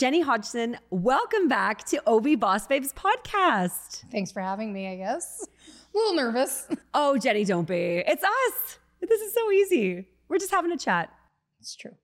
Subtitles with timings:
[0.00, 4.02] Jenny Hodgson, welcome back to OV Boss Babes podcast.
[4.10, 5.46] Thanks for having me, I guess.
[5.94, 6.66] A little nervous.
[6.94, 8.02] Oh, Jenny, don't be.
[8.06, 8.78] It's us.
[9.02, 10.08] This is so easy.
[10.26, 11.12] We're just having a chat.
[11.60, 11.96] It's true.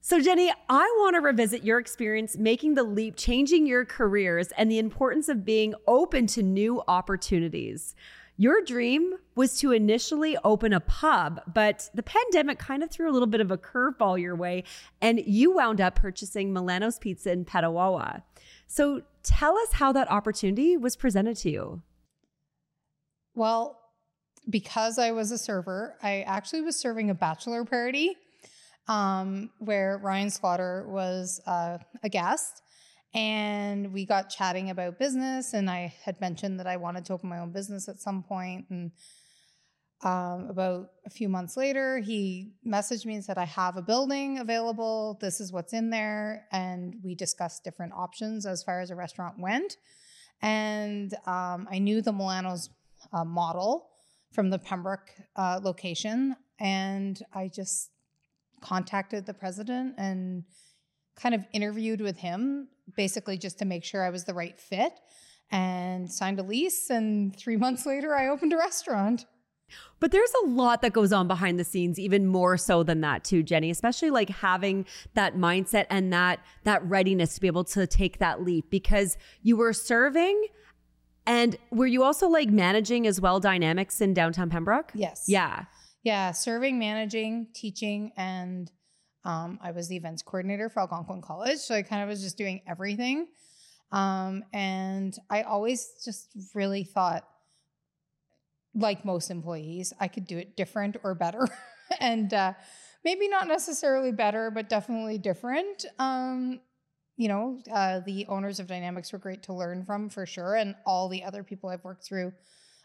[0.00, 4.70] So, Jenny, I want to revisit your experience making the leap, changing your careers, and
[4.70, 7.96] the importance of being open to new opportunities.
[8.40, 13.12] Your dream was to initially open a pub, but the pandemic kind of threw a
[13.12, 14.64] little bit of a curveball your way,
[15.02, 18.22] and you wound up purchasing Milano's Pizza in Petawawa.
[18.66, 21.82] So tell us how that opportunity was presented to you.
[23.34, 23.78] Well,
[24.48, 28.16] because I was a server, I actually was serving a bachelor party
[28.88, 32.62] um, where Ryan Slaughter was uh, a guest
[33.12, 37.28] and we got chatting about business and i had mentioned that i wanted to open
[37.28, 38.92] my own business at some point and
[40.02, 44.38] um, about a few months later he messaged me and said i have a building
[44.38, 45.18] available.
[45.20, 46.46] This is what's in there.
[46.52, 49.76] And we discussed different options as far as a restaurant went.
[50.40, 52.70] And um, i knew the milano's
[53.12, 53.90] uh, model
[54.32, 57.90] from the pembroke uh, location and i just
[58.60, 60.44] contacted the president and
[61.16, 64.92] kind of interviewed with him basically just to make sure I was the right fit
[65.50, 66.90] and signed a lease.
[66.90, 69.26] And three months later, I opened a restaurant.
[70.00, 73.22] But there's a lot that goes on behind the scenes, even more so than that
[73.22, 77.86] too, Jenny, especially like having that mindset and that that readiness to be able to
[77.86, 80.46] take that leap because you were serving
[81.26, 84.90] and were you also like managing as well dynamics in downtown Pembroke?
[84.94, 85.26] Yes.
[85.28, 85.66] Yeah.
[86.02, 86.32] Yeah.
[86.32, 88.70] Serving, managing, teaching, and
[89.24, 92.38] um, I was the events coordinator for Algonquin College, so I kind of was just
[92.38, 93.28] doing everything.
[93.92, 97.26] Um, and I always just really thought,
[98.74, 101.48] like most employees, I could do it different or better.
[102.00, 102.54] and uh,
[103.04, 105.84] maybe not necessarily better, but definitely different.
[105.98, 106.60] Um,
[107.16, 110.74] you know, uh, the owners of Dynamics were great to learn from for sure, and
[110.86, 112.32] all the other people I've worked through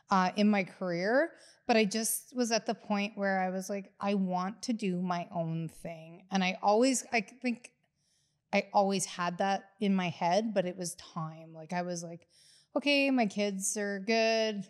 [0.10, 1.32] uh, in my career.
[1.68, 5.02] But I just was at the point where I was like, I want to do
[5.02, 6.24] my own thing.
[6.32, 7.72] And I always, I think
[8.54, 11.54] I always had that in my head, but it was time.
[11.54, 12.28] Like I was like,
[12.76, 14.64] okay, my kids are good.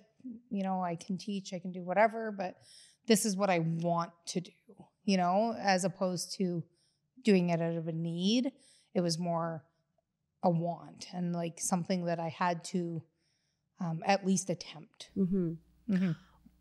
[0.50, 2.55] You know, I can teach, I can do whatever, but
[3.07, 4.51] this is what I want to do,
[5.03, 6.63] you know, as opposed to
[7.23, 8.51] doing it out of a need.
[8.94, 9.63] It was more
[10.44, 13.03] a want and like something that I had to
[13.79, 15.09] um, at least attempt.
[15.17, 15.53] Mm-hmm.
[15.89, 16.11] Mm-hmm.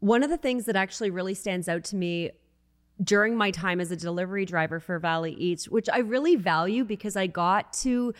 [0.05, 2.33] One of the things that actually really stands out to me
[3.03, 7.17] during my time as a delivery driver for Valley Eats, which I really value because
[7.17, 8.13] I got to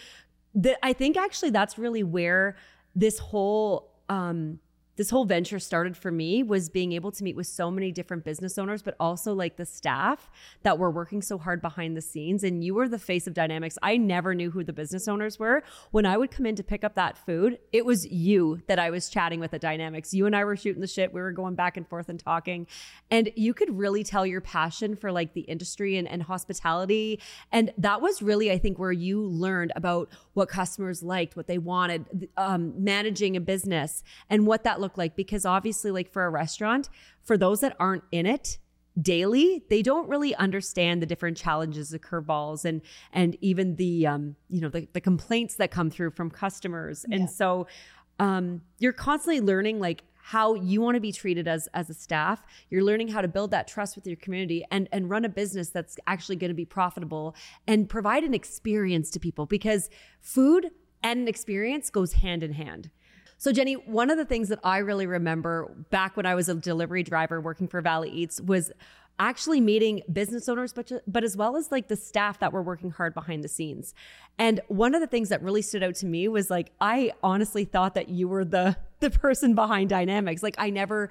[0.55, 2.57] the I think actually that's really where
[2.97, 4.61] this whole um
[4.97, 8.25] this whole venture started for me was being able to meet with so many different
[8.25, 10.31] business owners, but also like the staff
[10.63, 12.45] that were working so hard behind the scenes.
[12.45, 13.77] And you were the face of dynamics.
[13.83, 15.63] I never knew who the business owners were.
[15.91, 18.91] When I would come in to pick up that food, it was you that I
[18.91, 20.15] was chatting with at dynamics.
[20.15, 21.13] You and I were shooting the shit.
[21.13, 22.67] We were going back and forth and talking.
[23.11, 27.21] And you could really tell your passion for like the industry and, and hospitality.
[27.51, 31.59] And that was really, I think, where you learned about what customers liked, what they
[31.59, 35.17] wanted, um, managing a business and what that look like?
[35.17, 36.89] Because obviously, like for a restaurant,
[37.23, 38.59] for those that aren't in it,
[39.01, 42.81] daily they don't really understand the different challenges the curveballs and
[43.13, 47.17] and even the um you know the, the complaints that come through from customers yeah.
[47.17, 47.67] and so
[48.21, 52.45] um you're constantly learning like how you want to be treated as as a staff
[52.71, 55.71] you're learning how to build that trust with your community and and run a business
[55.71, 57.35] that's actually going to be profitable
[57.67, 59.91] and provide an experience to people because
[60.21, 60.71] food
[61.03, 62.91] and an experience goes hand in hand
[63.45, 66.55] so, Jenny, one of the things that I really remember back when I was a
[66.55, 68.73] delivery driver working for Valley Eats was
[69.19, 72.91] actually meeting business owners, but, but as well as like the staff that were working
[72.91, 73.93] hard behind the scenes.
[74.39, 77.67] And one of the things that really stood out to me was like, I honestly
[77.67, 80.43] thought that you were the, the person behind dynamics.
[80.43, 81.11] Like I never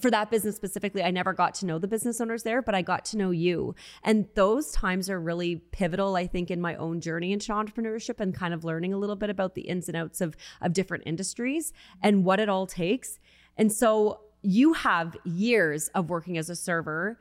[0.00, 2.82] for that business specifically, I never got to know the business owners there, but I
[2.82, 3.74] got to know you.
[4.02, 8.34] And those times are really pivotal, I think, in my own journey into entrepreneurship and
[8.34, 11.72] kind of learning a little bit about the ins and outs of, of different industries
[12.02, 13.18] and what it all takes.
[13.56, 17.18] And so you have years of working as a server.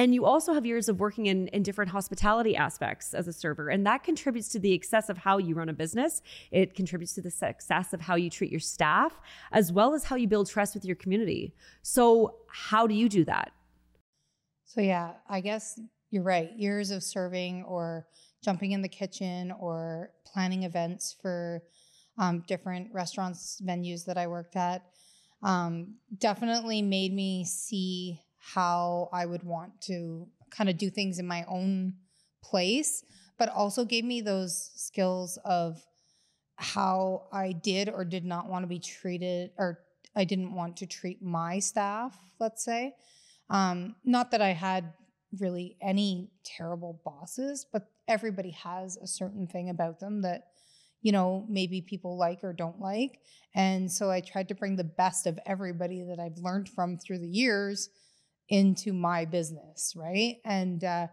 [0.00, 3.68] And you also have years of working in, in different hospitality aspects as a server.
[3.68, 6.22] And that contributes to the success of how you run a business.
[6.50, 9.20] It contributes to the success of how you treat your staff,
[9.52, 11.54] as well as how you build trust with your community.
[11.82, 13.52] So, how do you do that?
[14.64, 15.78] So, yeah, I guess
[16.10, 16.50] you're right.
[16.56, 18.06] Years of serving or
[18.42, 21.62] jumping in the kitchen or planning events for
[22.16, 24.82] um, different restaurants, venues that I worked at
[25.42, 31.26] um, definitely made me see how I would want to kind of do things in
[31.26, 31.94] my own
[32.42, 33.04] place.
[33.40, 35.82] but also gave me those skills of
[36.56, 39.78] how I did or did not want to be treated, or
[40.14, 42.92] I didn't want to treat my staff, let's say.
[43.48, 44.92] Um, not that I had
[45.38, 50.48] really any terrible bosses, but everybody has a certain thing about them that,
[51.00, 53.20] you know, maybe people like or don't like.
[53.54, 57.20] And so I tried to bring the best of everybody that I've learned from through
[57.20, 57.88] the years
[58.50, 60.36] into my business, right?
[60.44, 61.06] And uh,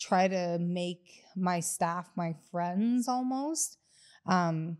[0.00, 3.76] try to make my staff my friends almost.
[4.26, 4.78] Um,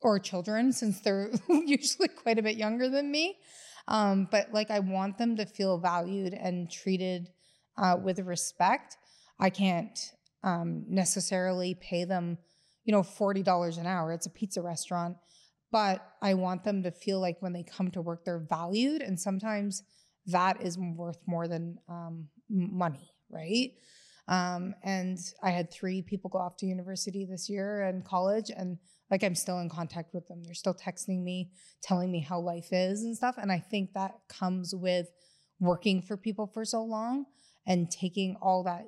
[0.00, 3.38] or children since they're usually quite a bit younger than me.
[3.88, 7.30] Um, but like I want them to feel valued and treated
[7.76, 8.96] uh, with respect.
[9.40, 9.98] I can't
[10.44, 12.38] um, necessarily pay them,
[12.84, 14.12] you know, forty dollars an hour.
[14.12, 15.16] It's a pizza restaurant,
[15.72, 19.18] but I want them to feel like when they come to work, they're valued, and
[19.18, 19.82] sometimes
[20.28, 23.72] that is worth more than um, money, right?
[24.28, 28.78] Um, and I had three people go off to university this year and college, and
[29.10, 30.42] like I'm still in contact with them.
[30.44, 31.50] They're still texting me,
[31.82, 33.36] telling me how life is and stuff.
[33.38, 35.08] And I think that comes with
[35.60, 37.24] working for people for so long
[37.66, 38.86] and taking all that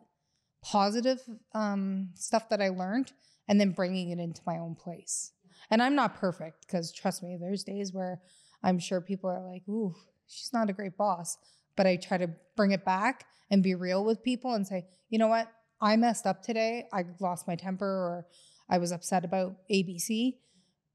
[0.63, 1.21] positive
[1.55, 3.13] um, stuff that I learned
[3.49, 5.33] and then bringing it into my own place.
[5.71, 8.21] And I'm not perfect because trust me, there's days where
[8.63, 9.95] I'm sure people are like, ooh,
[10.31, 11.37] she's not a great boss.
[11.77, 15.19] But I try to bring it back and be real with people and say, you
[15.19, 15.51] know what?
[15.81, 16.87] I messed up today.
[16.93, 18.27] I lost my temper or
[18.69, 20.37] I was upset about ABC.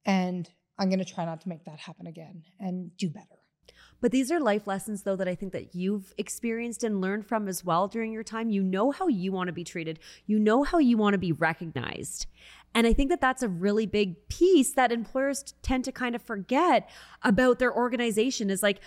[0.05, 3.39] And I'm going to try not to make that happen again and do better.
[4.01, 7.47] But these are life lessons, though, that I think that you've experienced and learned from
[7.47, 8.49] as well during your time.
[8.49, 11.31] You know how you want to be treated, you know how you want to be
[11.31, 12.27] recognized.
[12.75, 16.21] And I think that that's a really big piece that employers tend to kind of
[16.21, 16.89] forget
[17.23, 18.81] about their organization is like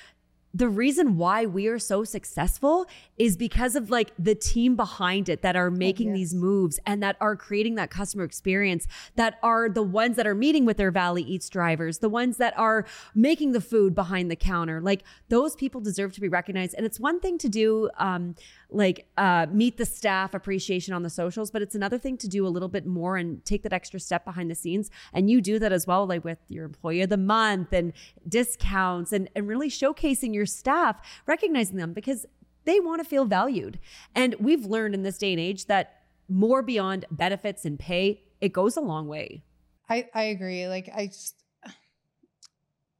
[0.54, 2.86] the reason why we are so successful
[3.18, 6.18] is because of like the team behind it that are making oh, yes.
[6.18, 8.86] these moves and that are creating that customer experience
[9.16, 12.58] that are the ones that are meeting with their Valley Eats drivers, the ones that
[12.58, 14.80] are making the food behind the counter.
[14.80, 16.74] Like those people deserve to be recognized.
[16.74, 18.34] And it's one thing to do um,
[18.70, 22.46] like uh, meet the staff appreciation on the socials, but it's another thing to do
[22.46, 24.90] a little bit more and take that extra step behind the scenes.
[25.12, 27.92] And you do that as well, like with your employee of the month and
[28.28, 32.26] discounts and, and really showcasing your staff, recognizing them because
[32.64, 33.78] they want to feel valued.
[34.14, 38.52] And we've learned in this day and age that more beyond benefits and pay, it
[38.52, 39.42] goes a long way.
[39.88, 40.68] I, I agree.
[40.68, 41.42] Like I just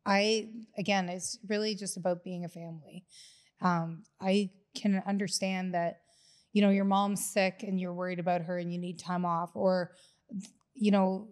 [0.06, 0.48] I
[0.78, 3.04] again, it's really just about being a family.
[3.60, 6.00] Um, I can understand that,
[6.52, 9.50] you know, your mom's sick and you're worried about her and you need time off,
[9.54, 9.92] or,
[10.74, 11.28] you know,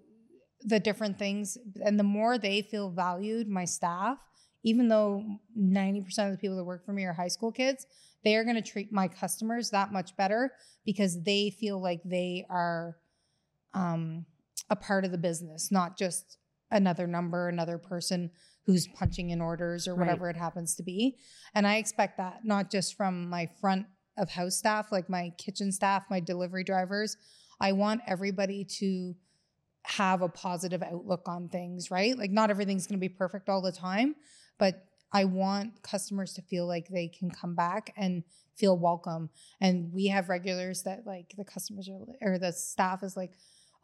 [0.62, 1.56] the different things.
[1.84, 4.18] And the more they feel valued, my staff,
[4.62, 5.24] even though
[5.58, 7.86] 90% of the people that work for me are high school kids,
[8.24, 10.52] they are going to treat my customers that much better
[10.84, 12.96] because they feel like they are
[13.74, 14.26] um,
[14.68, 16.38] a part of the business, not just
[16.70, 18.30] another number, another person
[18.66, 20.34] who's punching in orders or whatever right.
[20.34, 21.16] it happens to be.
[21.54, 23.86] And I expect that not just from my front
[24.18, 27.16] of house staff, like my kitchen staff, my delivery drivers.
[27.60, 29.14] I want everybody to
[29.84, 32.18] have a positive outlook on things, right?
[32.18, 34.16] Like not everything's going to be perfect all the time,
[34.58, 38.24] but I want customers to feel like they can come back and
[38.56, 39.30] feel welcome.
[39.60, 43.32] And we have regulars that like the customers are or the staff is like,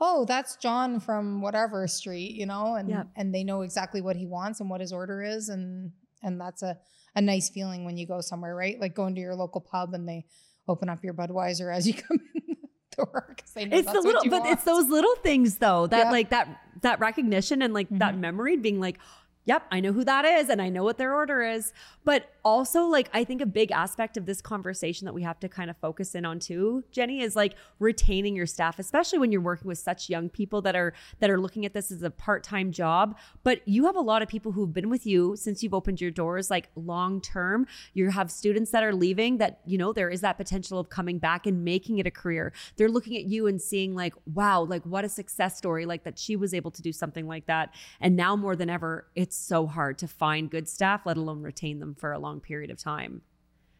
[0.00, 3.08] oh, that's John from whatever street, you know, and yep.
[3.16, 6.62] and they know exactly what he wants and what his order is, and and that's
[6.62, 6.78] a
[7.14, 8.80] a nice feeling when you go somewhere, right?
[8.80, 10.24] Like going to your local pub and they
[10.68, 14.00] open up your Budweiser as you come in the door because they know it's the
[14.00, 14.52] little, but want.
[14.52, 16.48] it's those little things though that like that
[16.82, 17.98] that recognition and like mm-hmm.
[17.98, 18.98] that memory being like,
[19.44, 21.72] yep, I know who that is and I know what their order is.
[22.04, 25.48] But also, like, I think a big aspect of this conversation that we have to
[25.48, 29.40] kind of focus in on too, Jenny, is like retaining your staff, especially when you're
[29.40, 32.72] working with such young people that are that are looking at this as a part-time
[32.72, 33.16] job.
[33.44, 36.10] But you have a lot of people who've been with you since you've opened your
[36.10, 37.66] doors, like long term.
[37.94, 41.18] You have students that are leaving that, you know, there is that potential of coming
[41.18, 42.52] back and making it a career.
[42.76, 46.18] They're looking at you and seeing, like, wow, like what a success story, like that
[46.18, 47.74] she was able to do something like that.
[48.00, 51.78] And now more than ever, it's so hard to find good staff, let alone retain
[51.78, 53.22] them for a long period of time.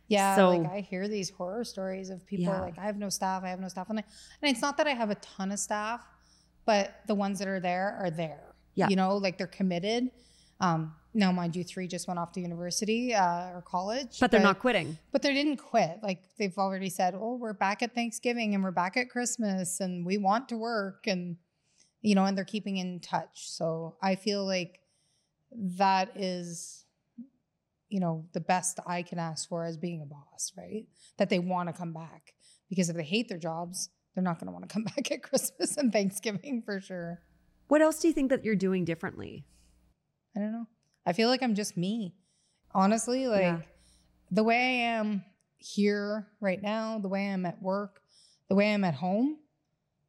[0.09, 2.61] Yeah, so, like I hear these horror stories of people yeah.
[2.61, 4.05] like I have no staff, I have no staff, and, I,
[4.43, 6.07] and it's not that I have a ton of staff,
[6.67, 8.55] but the ones that are there are there.
[8.75, 10.11] Yeah, you know, like they're committed.
[10.61, 14.41] Um, now, mind you, three just went off to university uh, or college, but they're
[14.41, 14.99] but, not quitting.
[15.13, 15.99] But they didn't quit.
[16.03, 20.07] Like they've already said, "Oh, we're back at Thanksgiving and we're back at Christmas, and
[20.07, 21.37] we want to work." And
[22.01, 23.51] you know, and they're keeping in touch.
[23.51, 24.81] So I feel like
[25.53, 26.85] that is
[27.93, 30.87] you know, the best I can ask for as being a boss, right?
[31.19, 32.33] That they want to come back.
[32.71, 35.23] Because if they hate their jobs, they're not going to want to come back at
[35.23, 37.21] Christmas and Thanksgiving for sure.
[37.69, 39.45] What else do you think that you're doing differently?
[40.35, 40.67] I don't know.
[41.05, 42.15] I feel like I'm just me.
[42.75, 43.61] Honestly, like Yeah.
[44.31, 45.23] the way I am
[45.59, 48.01] here right now, the way I'm at work,
[48.49, 49.37] the way I'm at home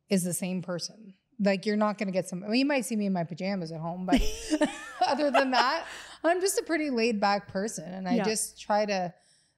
[0.09, 1.15] is the same person.
[1.39, 2.43] Like you're not going to get some.
[2.43, 4.21] I mean, you might see me in my pajamas at home, but
[5.05, 5.85] other than that,
[6.30, 8.25] I'm just a pretty laid back person, and I Yeah.
[8.25, 9.13] just try to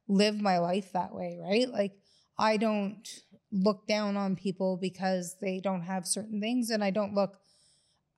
[0.08, 1.70] live my life that way, right?
[1.70, 1.94] Like
[2.38, 3.08] I don't
[3.52, 7.40] look down on people because they don't have certain things, and I don't look.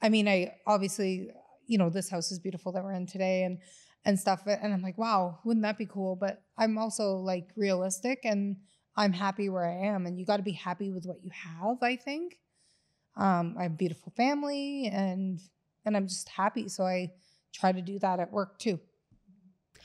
[0.02, 1.30] I mean, I obviously,
[1.66, 3.60] you know, this house is beautiful that we're in today, and
[4.06, 6.16] and stuff, and I'm like, wow, wouldn't that be cool?
[6.16, 8.58] But I'm also like realistic, and
[8.96, 11.78] I'm happy where I am, and you got to be happy with what you have.
[11.82, 12.40] I think.
[13.18, 15.40] Um, I have a beautiful family, and
[15.86, 16.70] and I'm just happy.
[16.70, 17.12] So I
[17.54, 18.80] try to do that at work too.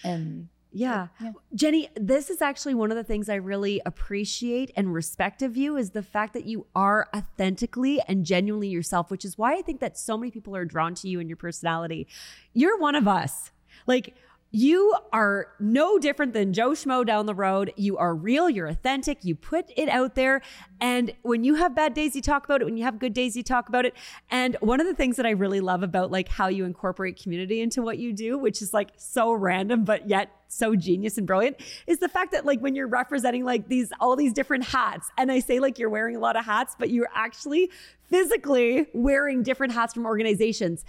[0.04, 1.09] And Yeah.
[1.21, 1.33] yeah.
[1.54, 5.76] Jenny, this is actually one of the things I really appreciate and respect of you
[5.76, 9.81] is the fact that you are authentically and genuinely yourself, which is why I think
[9.81, 12.07] that so many people are drawn to you and your personality.
[12.54, 13.50] You're one of us.
[13.87, 14.14] Like,
[14.54, 17.73] you are no different than Joe Schmo down the road.
[17.76, 20.42] You are real, you're authentic, you put it out there.
[20.78, 22.64] And when you have bad days, you talk about it.
[22.66, 23.94] When you have good days, you talk about it.
[24.30, 27.62] And one of the things that I really love about like how you incorporate community
[27.62, 31.56] into what you do, which is like so random, but yet so genius and brilliant,
[31.87, 35.32] is the fact that like when you're representing like these all these different hats, and
[35.32, 37.71] I say like you're wearing a lot of hats, but you're actually
[38.11, 40.85] physically wearing different hats from organizations.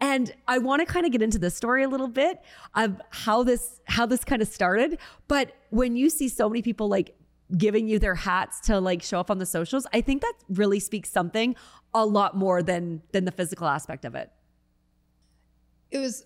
[0.00, 2.40] And I want to kind of get into the story a little bit
[2.74, 4.98] of how this how this kind of started.
[5.26, 7.16] But when you see so many people like
[7.56, 10.80] giving you their hats to like show up on the socials, I think that really
[10.80, 11.56] speaks something
[11.94, 14.30] a lot more than than the physical aspect of it.
[15.90, 16.24] it was.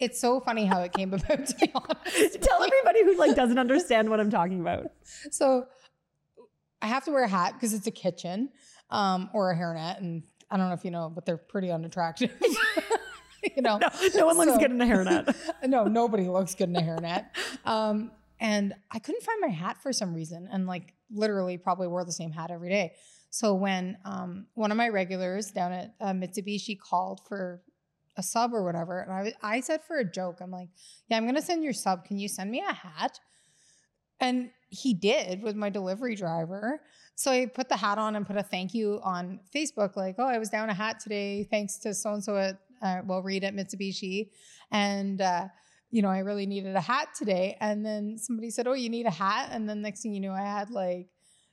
[0.00, 1.46] It's so funny how it came about.
[1.46, 4.90] To be honest, Tell everybody who like doesn't understand what I'm talking about.
[5.30, 5.66] so
[6.82, 8.50] I have to wear a hat because it's a kitchen
[8.90, 10.22] um, or a hairnet, and
[10.54, 12.30] I don't know if you know, but they're pretty unattractive.
[13.56, 15.34] you know, No, no one looks So- good in a hairnet.
[15.66, 17.26] no, nobody looks good in a hairnet.
[17.64, 22.04] Um, and I couldn't find my hat for some reason, and like literally probably wore
[22.04, 22.92] the same hat every day.
[23.30, 27.60] So when um, one of my regulars down at uh, Mitsubishi called for
[28.16, 30.68] a sub or whatever, and I I said for a joke, I'm like,
[31.08, 32.04] "Yeah, I'm gonna send your sub.
[32.04, 33.18] Can you send me a hat?"
[34.20, 36.80] And he did with my delivery driver.
[37.16, 40.26] So I put the hat on and put a thank you on Facebook, like, oh,
[40.26, 43.44] I was down a hat today, thanks to so and so at uh, well, Reed
[43.44, 44.30] at Mitsubishi,
[44.70, 45.46] and uh,
[45.90, 47.56] you know, I really needed a hat today.
[47.60, 50.32] And then somebody said, oh, you need a hat, and then next thing you knew,
[50.32, 51.08] I had like,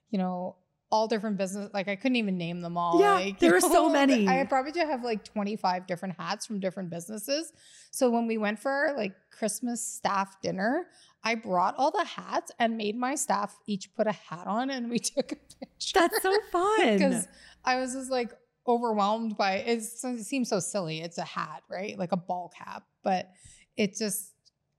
[0.10, 0.56] you know.
[0.92, 3.00] All different business, like I couldn't even name them all.
[3.00, 4.28] Yeah, like, there are so many.
[4.28, 7.54] I probably just have like 25 different hats from different businesses.
[7.92, 10.88] So when we went for our, like Christmas staff dinner,
[11.24, 14.90] I brought all the hats and made my staff each put a hat on and
[14.90, 16.00] we took a picture.
[16.00, 16.98] That's so fun.
[16.98, 17.28] Because
[17.64, 18.34] I was just like
[18.68, 21.02] overwhelmed by it seems so silly.
[21.02, 21.98] It's a hat, right?
[21.98, 23.30] Like a ball cap, but
[23.78, 24.31] it just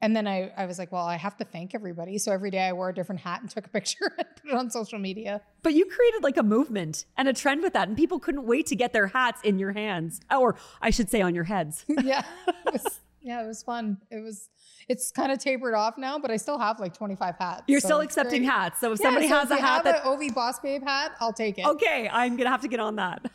[0.03, 2.19] and then I, I was like, well, I have to thank everybody.
[2.19, 4.55] So every day I wore a different hat and took a picture and put it
[4.55, 5.41] on social media.
[5.63, 8.67] But you created like a movement and a trend with that, and people couldn't wait
[8.67, 11.87] to get their hats in your hands, or I should say, on your heads.
[12.03, 12.23] yeah.
[12.67, 13.99] It was, yeah, it was fun.
[14.11, 14.49] It was
[14.89, 17.63] it's kind of tapered off now, but I still have like 25 hats.
[17.67, 18.51] You're so still accepting great.
[18.51, 18.81] hats.
[18.81, 20.83] So if Yeah, somebody so has if a hat have that an OV Boss Babe
[20.83, 21.67] hat, I'll take it.
[21.67, 23.31] Okay, I'm gonna have to get on that.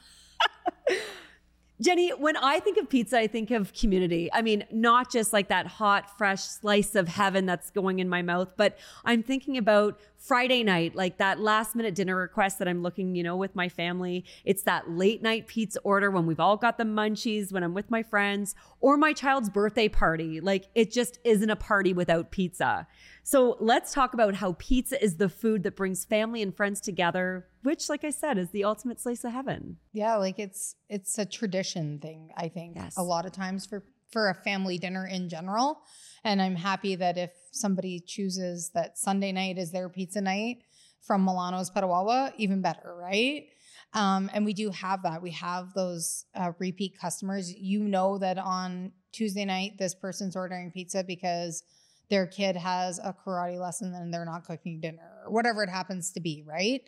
[1.80, 4.32] Jenny, when I think of pizza, I think of community.
[4.34, 8.24] I mean, not just like that hot, fresh slice of heaven that's going in my
[8.24, 12.82] mouth, but I'm thinking about Friday night, like that last minute dinner request that I'm
[12.82, 14.26] looking, you know, with my family.
[14.44, 17.92] It's that late night pizza order when we've all got the munchies, when I'm with
[17.92, 20.42] my friends, or my child's birthday party.
[20.42, 22.88] Like it just isn't a party without pizza.
[23.22, 27.46] So let's talk about how pizza is the food that brings family and friends together,
[27.68, 29.76] which, like I said, is the ultimate slice of heaven.
[29.92, 32.78] Yeah, like it's it's a tradition thing, I think.
[32.78, 32.96] Yes.
[32.96, 35.82] A lot of times for for a family dinner in general.
[36.24, 40.60] And I'm happy that if somebody chooses that Sunday night is their pizza night
[41.02, 43.48] from Milano's Petawawa, even better, right?
[43.94, 45.22] Um, and we do have that.
[45.22, 47.54] We have those uh, repeat customers.
[47.54, 51.64] You know that on Tuesday night, this person's ordering pizza because
[52.10, 56.12] their kid has a karate lesson and they're not cooking dinner or whatever it happens
[56.14, 56.82] to be, right?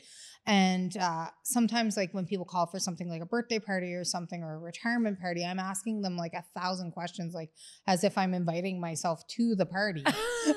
[0.46, 4.42] And uh, sometimes, like when people call for something like a birthday party or something
[4.42, 7.52] or a retirement party, I'm asking them like a thousand questions, like
[7.86, 10.04] as if I'm inviting myself to the party.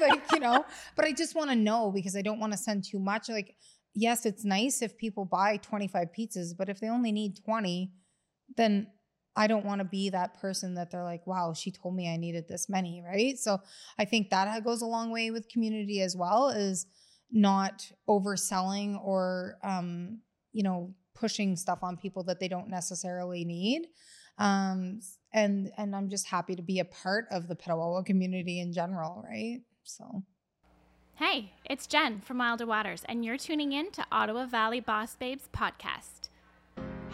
[0.00, 0.64] like, you know,
[0.96, 3.28] but I just want to know because I don't want to send too much.
[3.28, 3.54] Like,
[3.94, 7.92] yes, it's nice if people buy 25 pizzas, but if they only need 20,
[8.56, 8.88] then
[9.40, 12.18] I don't want to be that person that they're like, wow, she told me I
[12.18, 13.38] needed this many, right?
[13.38, 13.58] So
[13.98, 16.84] I think that goes a long way with community as well is
[17.32, 20.18] not overselling or um,
[20.52, 23.86] you know pushing stuff on people that they don't necessarily need.
[24.36, 25.00] Um,
[25.32, 29.24] and and I'm just happy to be a part of the Petawawa community in general,
[29.26, 29.60] right?
[29.84, 30.22] So.
[31.14, 35.48] Hey, it's Jen from Wilder Waters, and you're tuning in to Ottawa Valley Boss Babes
[35.50, 36.19] podcast.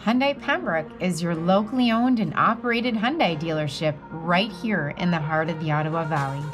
[0.03, 5.49] Hyundai Pembroke is your locally owned and operated Hyundai dealership right here in the heart
[5.49, 6.45] of the Ottawa Valley.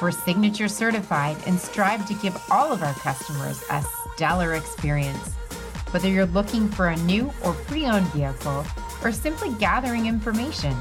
[0.00, 5.34] We're signature certified and strive to give all of our customers a stellar experience.
[5.90, 8.64] Whether you're looking for a new or pre owned vehicle
[9.02, 10.74] or simply gathering information,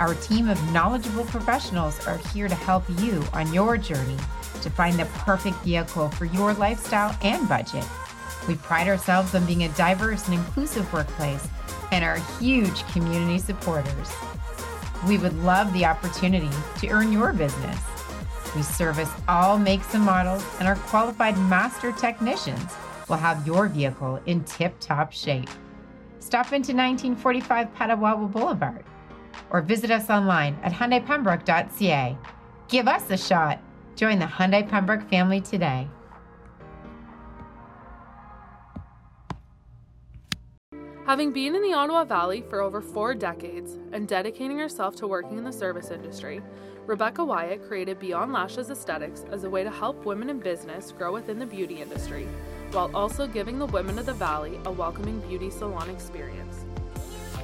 [0.00, 4.18] our team of knowledgeable professionals are here to help you on your journey
[4.60, 7.84] to find the perfect vehicle for your lifestyle and budget.
[8.46, 11.46] We pride ourselves on being a diverse and inclusive workplace
[11.92, 14.12] and are huge community supporters.
[15.06, 17.78] We would love the opportunity to earn your business.
[18.54, 22.72] We service all makes and models, and our qualified master technicians
[23.08, 25.48] will have your vehicle in tip top shape.
[26.20, 28.84] Stop into 1945 Petawawa Boulevard
[29.50, 32.16] or visit us online at HyundaiPembroke.ca.
[32.68, 33.60] Give us a shot.
[33.94, 35.88] Join the Hyundai Pembroke family today.
[41.06, 45.36] Having been in the Ottawa Valley for over four decades and dedicating herself to working
[45.36, 46.40] in the service industry,
[46.86, 51.12] Rebecca Wyatt created Beyond Lashes Aesthetics as a way to help women in business grow
[51.12, 52.26] within the beauty industry,
[52.72, 56.64] while also giving the women of the Valley a welcoming beauty salon experience.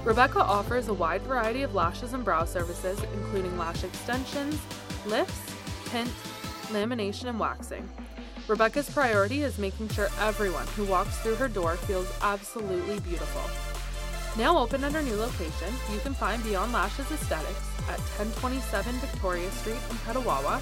[0.05, 4.59] Rebecca offers a wide variety of lashes and brow services, including lash extensions,
[5.05, 5.39] lifts,
[5.91, 6.11] tint,
[6.73, 7.87] lamination, and waxing.
[8.51, 13.43] Rebecca's priority is making sure everyone who walks through her door feels absolutely beautiful.
[14.37, 19.49] Now open at her new location, you can find Beyond Lashes Aesthetics at 1027 Victoria
[19.53, 20.61] Street in Petawawa,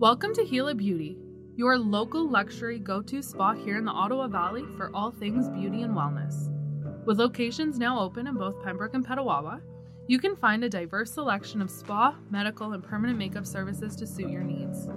[0.00, 1.16] Welcome to Gila Beauty,
[1.54, 5.82] your local luxury go to spot here in the Ottawa Valley for all things beauty
[5.82, 6.51] and wellness.
[7.04, 9.60] With locations now open in both Pembroke and Petawawa,
[10.06, 14.30] you can find a diverse selection of spa, medical, and permanent makeup services to suit
[14.30, 14.88] your needs.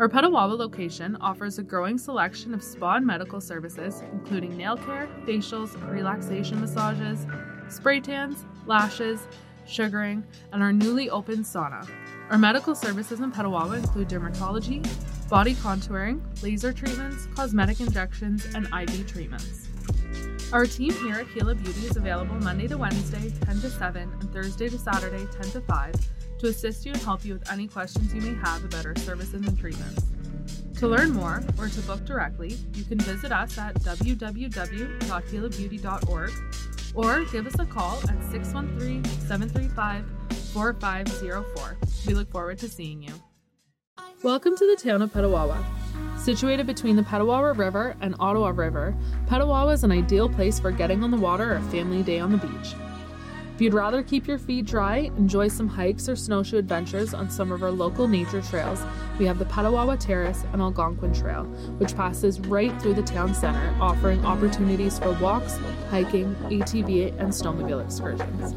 [0.00, 5.08] Our Petawawa location offers a growing selection of spa and medical services, including nail care,
[5.26, 7.26] facials, relaxation massages,
[7.68, 9.28] spray tans, lashes,
[9.66, 11.86] sugaring, and our newly opened sauna.
[12.30, 14.88] Our medical services in Petawawa include dermatology,
[15.28, 19.65] body contouring, laser treatments, cosmetic injections, and IV treatments.
[20.52, 24.32] Our team here at Gila Beauty is available Monday to Wednesday, 10 to 7, and
[24.32, 25.94] Thursday to Saturday, 10 to 5,
[26.38, 29.44] to assist you and help you with any questions you may have about our services
[29.44, 30.04] and treatments.
[30.78, 36.32] To learn more or to book directly, you can visit us at www.gilabeauty.org
[36.94, 40.04] or give us a call at 613 735
[40.52, 41.76] 4504.
[42.06, 43.14] We look forward to seeing you.
[44.26, 45.64] Welcome to the town of Petawawa.
[46.18, 48.92] Situated between the Petawawa River and Ottawa River,
[49.26, 52.32] Petawawa is an ideal place for getting on the water or a family day on
[52.32, 52.74] the beach.
[53.56, 57.50] If you'd rather keep your feet dry, enjoy some hikes or snowshoe adventures on some
[57.50, 58.82] of our local nature trails,
[59.18, 61.44] we have the Petawawa Terrace and Algonquin Trail,
[61.78, 67.82] which passes right through the town center, offering opportunities for walks, hiking, ATV, and snowmobile
[67.82, 68.54] excursions.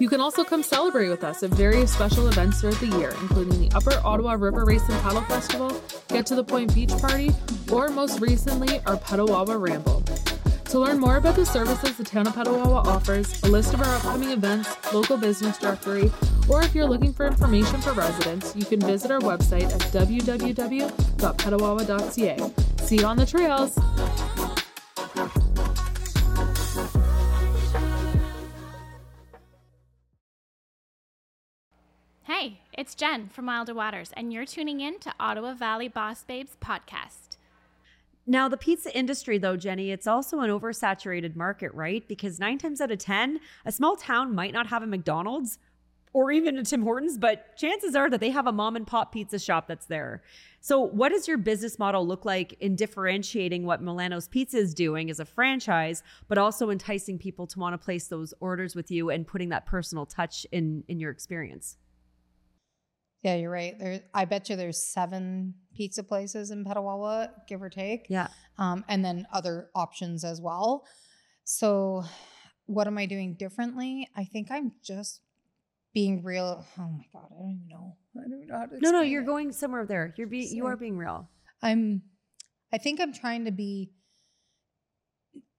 [0.00, 3.68] You can also come celebrate with us at various special events throughout the year, including
[3.68, 7.30] the Upper Ottawa River Race and Paddle Festival, Get to the Point Beach Party,
[7.70, 10.02] or most recently, our Petawawa Ramble.
[10.70, 13.96] To learn more about the services the town of Petawawa offers, a list of our
[13.96, 16.12] upcoming events, local business directory,
[16.48, 22.84] or if you're looking for information for residents, you can visit our website at www.petawawa.ca.
[22.84, 23.76] See you on the trails!
[32.22, 36.56] Hey, it's Jen from Wilder Waters, and you're tuning in to Ottawa Valley Boss Babes
[36.62, 37.29] podcast.
[38.30, 42.06] Now, the pizza industry, though, Jenny, it's also an oversaturated market, right?
[42.06, 45.58] Because nine times out of 10, a small town might not have a McDonald's
[46.12, 49.12] or even a Tim Hortons, but chances are that they have a mom and pop
[49.12, 50.22] pizza shop that's there.
[50.60, 55.10] So, what does your business model look like in differentiating what Milano's Pizza is doing
[55.10, 59.10] as a franchise, but also enticing people to want to place those orders with you
[59.10, 61.78] and putting that personal touch in in your experience?
[63.22, 63.78] Yeah, you're right.
[63.78, 68.06] There, I bet you there's seven pizza places in Petawawa, give or take.
[68.08, 68.28] Yeah.
[68.58, 70.84] Um, and then other options as well.
[71.44, 72.04] So,
[72.66, 74.08] what am I doing differently?
[74.16, 75.20] I think I'm just
[75.92, 76.64] being real.
[76.78, 77.96] Oh my god, I don't even know.
[78.16, 78.78] I don't know how to.
[78.80, 79.26] No, no, you're it.
[79.26, 80.14] going somewhere there.
[80.16, 81.28] You're being you are being real.
[81.62, 82.02] I'm.
[82.72, 83.90] I think I'm trying to be.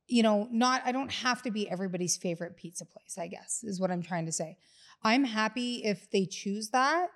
[0.08, 3.80] you know, not, I don't have to be everybody's favorite pizza place, I guess, is
[3.80, 4.58] what I'm trying to say.
[5.04, 7.08] I'm happy if they choose that.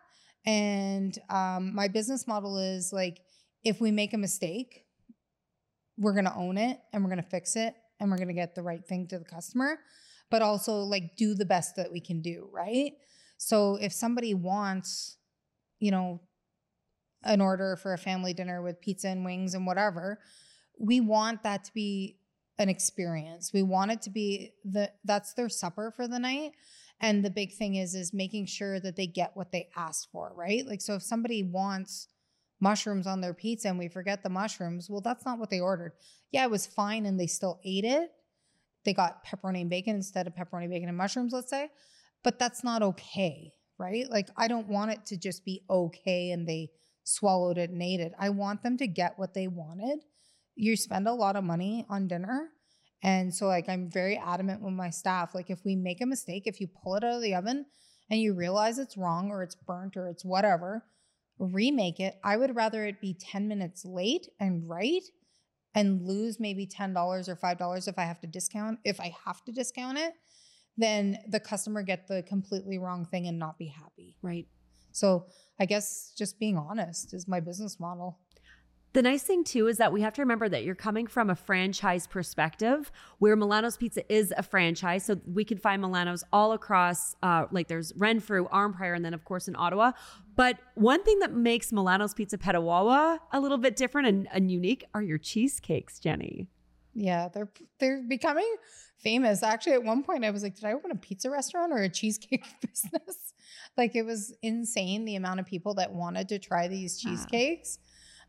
[0.45, 3.21] And um, my business model is like,
[3.63, 4.85] if we make a mistake,
[5.97, 8.33] we're going to own it and we're going to fix it and we're going to
[8.33, 9.79] get the right thing to the customer,
[10.29, 12.91] but also like do the best that we can do, right?
[13.37, 15.17] So if somebody wants,
[15.79, 16.21] you know,
[17.23, 20.19] an order for a family dinner with pizza and wings and whatever,
[20.79, 22.17] we want that to be
[22.57, 23.51] an experience.
[23.53, 26.51] We want it to be the that's their supper for the night.
[27.01, 30.31] And the big thing is is making sure that they get what they asked for,
[30.35, 30.65] right?
[30.65, 32.07] Like so if somebody wants
[32.59, 35.93] mushrooms on their pizza and we forget the mushrooms, well that's not what they ordered.
[36.31, 38.09] Yeah, it was fine and they still ate it.
[38.85, 41.69] They got pepperoni and bacon instead of pepperoni, bacon and mushrooms, let's say.
[42.23, 44.09] But that's not okay, right?
[44.09, 46.69] Like I don't want it to just be okay and they
[47.03, 48.13] swallowed it and ate it.
[48.17, 49.99] I want them to get what they wanted.
[50.55, 52.49] You spend a lot of money on dinner.
[53.03, 55.35] And so, like, I'm very adamant with my staff.
[55.35, 57.65] Like, if we make a mistake, if you pull it out of the oven
[58.09, 60.85] and you realize it's wrong or it's burnt or it's whatever,
[61.37, 62.15] remake it.
[62.23, 65.03] I would rather it be 10 minutes late and right
[65.75, 69.51] and lose maybe $10 or $5 if I have to discount, if I have to
[69.51, 70.13] discount it,
[70.77, 74.17] than the customer get the completely wrong thing and not be happy.
[74.21, 74.47] Right.
[74.91, 75.25] So
[75.59, 78.19] I guess just being honest is my business model.
[78.95, 81.35] The nice thing too is that we have to remember that you're coming from a
[81.35, 85.03] franchise perspective, where Milano's Pizza is a franchise.
[85.03, 89.25] So we can find Milano's all across, uh, like there's Renfrew, Arnprior, and then of
[89.25, 89.91] course in Ottawa.
[90.37, 94.85] But one thing that makes Milano's Pizza Petawawa a little bit different and, and unique
[94.93, 96.47] are your cheesecakes, Jenny.
[96.93, 98.55] Yeah, they're they're becoming
[98.97, 99.43] famous.
[99.43, 101.89] Actually, at one point I was like, did I open a pizza restaurant or a
[101.89, 103.33] cheesecake business?
[103.75, 107.77] like it was insane the amount of people that wanted to try these cheesecakes.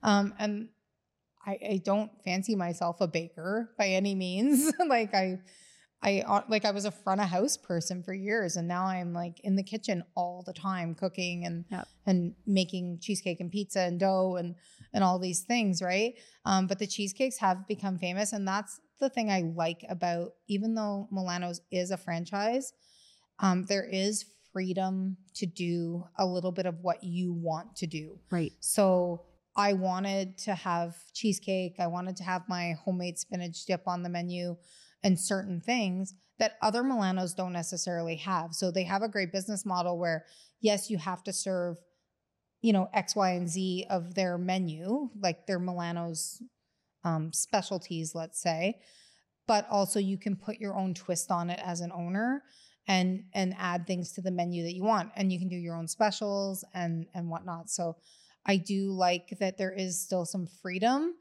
[0.02, 0.68] Um, and
[1.46, 4.72] I, I don't fancy myself a baker by any means.
[4.88, 5.38] like I,
[6.02, 9.12] I uh, like I was a front of house person for years, and now I'm
[9.12, 11.88] like in the kitchen all the time, cooking and Yep.
[12.06, 14.56] and making cheesecake and pizza and dough and
[14.92, 16.14] and all these things, right?
[16.44, 20.74] Um, but the cheesecakes have become famous, and that's the thing I like about even
[20.74, 22.72] though Milano's is a franchise,
[23.38, 28.18] um, there is freedom to do a little bit of what you want to do.
[28.30, 28.52] Right.
[28.60, 29.22] So
[29.56, 31.76] I wanted to have cheesecake.
[31.78, 34.56] I wanted to have my homemade spinach dip on the menu
[35.02, 38.52] and certain things that other Milanos don't necessarily have.
[38.52, 40.24] So they have a great business model where,
[40.60, 41.78] yes, you have to serve,
[42.60, 46.42] you know, X, Y, and Z of their menu, like their Milano's
[47.04, 48.80] um, specialties, let's say,
[49.46, 52.42] but also you can put your own twist on it as an owner
[52.88, 55.76] and and add things to the menu that you want and you can do your
[55.76, 57.96] own specials and and whatnot so
[58.46, 61.14] i do like that there is still some freedom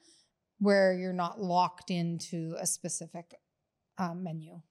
[0.59, 3.35] where you're not locked into a specific
[3.97, 4.61] um, menu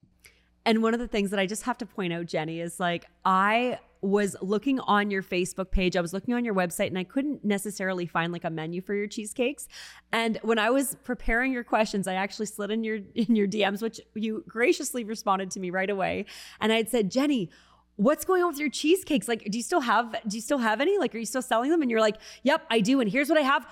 [0.67, 3.07] And one of the things that I just have to point out, Jenny, is like
[3.25, 7.05] I was looking on your Facebook page, I was looking on your website, and I
[7.05, 9.69] couldn't necessarily find like a menu for your cheesecakes.
[10.13, 13.83] And when I was preparing your questions, I actually slid in your in your DMs,
[13.83, 16.27] which you graciously responded to me right away.
[16.61, 17.51] And I had said, Jenny,
[17.97, 19.29] what's going on with your cheesecakes?
[19.29, 20.99] Like, do you still have do you still have any?
[20.99, 21.83] Like, are you still selling them?
[21.83, 23.01] And you're like, Yep, I do.
[23.01, 23.67] And here's what I have.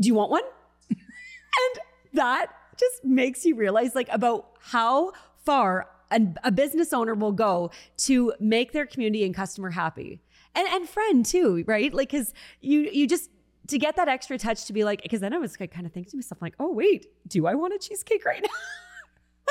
[0.00, 0.42] Do you want one?
[0.90, 1.80] and
[2.14, 2.46] that
[2.78, 5.12] just makes you realize like about how
[5.44, 10.20] far a, business owner will go to make their community and customer happy
[10.54, 13.30] and and friend too right like because you you just
[13.66, 16.10] to get that extra touch to be like because then i was kind of thinking
[16.10, 18.48] to myself like oh wait do i want a cheesecake right now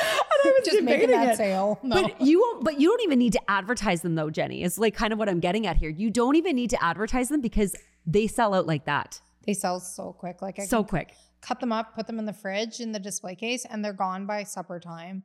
[0.02, 1.38] I was just making that it.
[1.38, 4.64] sale no But you won't, but you don't even need to advertise them though, Jenny.
[4.64, 5.90] Is like kind of what I'm getting at here.
[5.90, 9.20] You don't even need to advertise them because they sell out like that.
[9.46, 11.14] they sell so quick like i So quick.
[11.42, 14.26] cut them up, put them in the fridge in the display case, and they're gone
[14.26, 15.24] by supper time.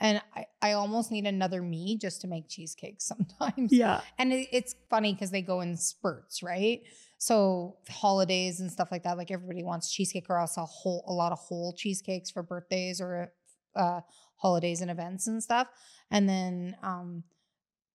[0.00, 3.72] And I, I almost need another me just to make cheesecakes sometimes.
[3.72, 4.00] Yeah.
[4.18, 6.82] And it, it's funny because they go in spurts, right?
[7.18, 11.12] So holidays and stuff like that, like everybody wants cheesecake or else a whole a
[11.12, 13.32] lot of whole cheesecakes for birthdays or
[13.76, 14.00] uh,
[14.36, 15.68] holidays and events and stuff.
[16.10, 17.24] And then um,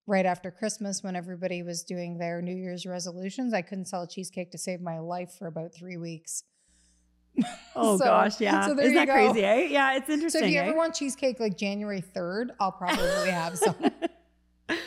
[0.07, 4.07] right after Christmas, when everybody was doing their New Year's resolutions, I couldn't sell a
[4.07, 6.43] cheesecake to save my life for about three weeks.
[7.75, 8.65] Oh So- gosh, yeah.
[8.65, 9.13] so Isn't that go.
[9.13, 9.67] crazy, eh?
[9.69, 10.41] Yeah, it's interesting.
[10.41, 10.63] So if you eh?
[10.65, 13.75] ever want cheesecake like January 3rd, I'll probably have some.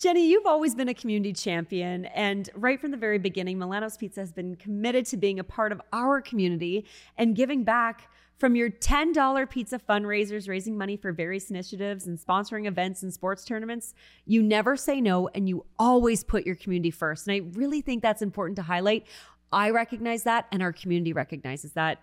[0.00, 2.04] Jenny, you've always been a community champion.
[2.06, 5.72] And right from the very beginning, Milano's Pizza has been committed to being a part
[5.72, 11.50] of our community and giving back from your $10 pizza fundraisers, raising money for various
[11.50, 13.94] initiatives and sponsoring events and sports tournaments.
[14.26, 17.26] You never say no and you always put your community first.
[17.26, 19.06] And I really think that's important to highlight.
[19.50, 22.00] I recognize that and our community recognizes that.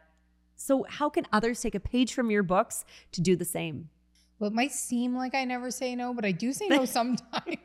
[0.57, 3.89] So, how can others take a page from your books to do the same?
[4.39, 7.57] Well, it might seem like I never say no, but I do say no sometimes.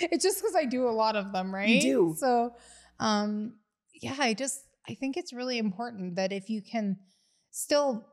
[0.00, 1.68] it's just because I do a lot of them, right?
[1.68, 2.14] You do.
[2.18, 2.54] So,
[2.98, 3.54] um,
[3.94, 6.98] yeah, I just I think it's really important that if you can
[7.54, 8.04] still,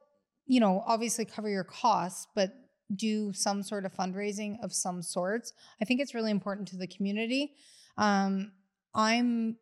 [0.45, 2.51] you know, obviously cover your costs, but
[2.95, 5.51] do some sort of fundraising of some sorts.
[5.81, 7.53] I think it's really important to the community.
[7.97, 8.51] Um,
[8.93, 9.57] I'm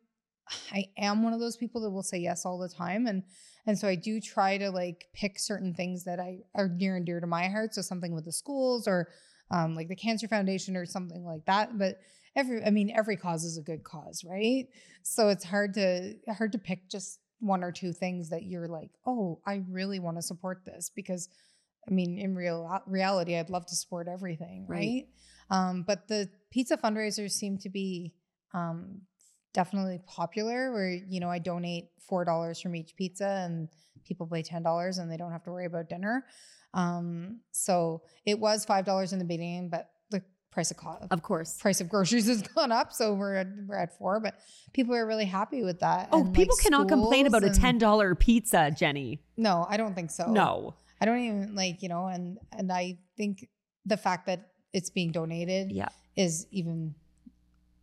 [0.72, 3.22] I am one of those people that will say yes all the time and
[3.66, 7.06] and so I do try to like pick certain things that I are near and
[7.06, 7.74] dear to my heart.
[7.74, 9.08] So something with the schools or
[9.50, 11.78] um, like the Cancer Foundation or something like that.
[11.78, 11.98] But
[12.34, 14.64] every, I mean, every cause is a good cause, right?
[15.02, 18.90] So it's hard to hard to pick just one or two things that you're like,
[19.06, 21.28] oh, I really want to support this because,
[21.88, 24.78] I mean, in real reality, I'd love to support everything, right?
[24.78, 25.06] Right.
[25.50, 28.12] Um, but the pizza fundraisers seem to be
[28.54, 29.02] um,
[29.52, 33.68] definitely popular where you know i donate four dollars from each pizza and
[34.04, 36.24] people pay ten dollars and they don't have to worry about dinner
[36.74, 39.90] um so it was five dollars in the beginning but
[40.50, 41.56] price of cost Of course.
[41.58, 44.34] price of groceries has gone up so we're at, we're at four but
[44.72, 48.18] people are really happy with that Oh, And, like, people cannot complain about a $10
[48.18, 49.20] pizza, Jenny.
[49.36, 50.74] no i don't think so No.
[51.00, 53.48] i don't even like you know and and i think
[53.86, 55.88] the fact that it's being donated Yeah.
[56.16, 56.94] is even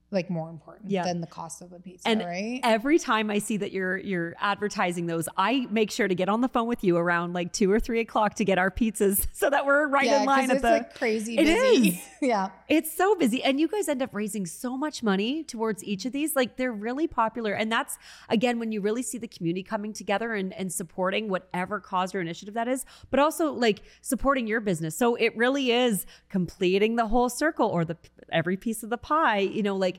[0.10, 1.04] like more important Yeah.
[1.04, 4.36] than the cost of a pizza And right Every time I see that you're you're
[4.40, 7.70] advertising those, I make sure to get on the phone with you around like two
[7.70, 10.58] or three o'clock to get our pizzas so that we're right yeah, in line at
[10.58, 10.70] it's the.
[10.72, 11.90] like crazy It busy.
[11.90, 12.02] is.
[12.22, 12.50] yeah.
[12.70, 13.44] It's so busy.
[13.44, 16.36] And you guys end up raising so much money towards each of these.
[16.38, 17.52] Like they're really popular.
[17.54, 17.98] And that's
[18.30, 22.22] again when you really see the community coming together and, and supporting whatever cause or
[22.22, 24.96] initiative that is, but also like supporting your business.
[24.96, 27.98] So it really is completing the whole circle or the
[28.32, 29.97] every piece of the pie, you know, like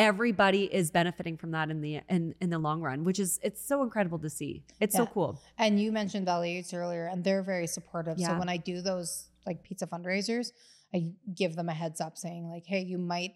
[0.00, 3.62] everybody is benefiting from that in the in, in the long run, which is it's
[3.64, 4.64] so incredible to see.
[4.80, 5.38] It's so cool.
[5.58, 8.18] And you mentioned Valley Eats earlier, and they're very supportive.
[8.18, 8.28] Yeah.
[8.28, 10.52] So when I do those like pizza fundraisers,
[10.94, 13.34] I give them a heads up saying, like, hey, you might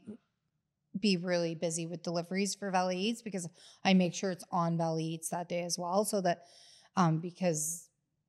[0.98, 3.46] be really busy with deliveries for Valley Eats because
[3.84, 6.04] I make sure it's on Valley Eats that day as well.
[6.06, 6.44] So that
[6.96, 7.88] um because